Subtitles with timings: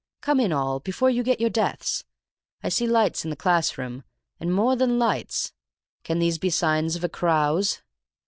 [0.21, 2.03] Come in all, before you get your death.
[2.63, 4.03] I see lights in the class room,
[4.39, 5.53] and more than lights.
[6.03, 7.83] Can these be signs of a carouse?"